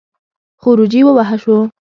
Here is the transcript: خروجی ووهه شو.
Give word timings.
خروجی 0.61 1.01
ووهه 1.03 1.35
شو. 1.41 1.57